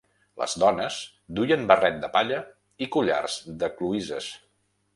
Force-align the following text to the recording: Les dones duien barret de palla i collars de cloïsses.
Les 0.41 0.53
dones 0.61 0.95
duien 1.39 1.67
barret 1.71 2.01
de 2.05 2.09
palla 2.15 2.39
i 2.85 2.89
collars 2.97 3.39
de 3.65 3.73
cloïsses. 3.77 4.35